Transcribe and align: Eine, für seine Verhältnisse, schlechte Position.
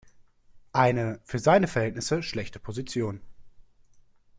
Eine, 0.73 1.19
für 1.25 1.37
seine 1.37 1.67
Verhältnisse, 1.67 2.23
schlechte 2.23 2.57
Position. 2.59 3.21